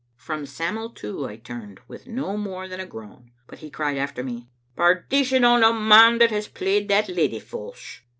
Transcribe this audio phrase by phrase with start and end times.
[0.15, 4.23] From Sam'l, too, I turned, with no more than a groan; but he cried after
[4.23, 7.99] me," Perdition on the man that has played that leddy false."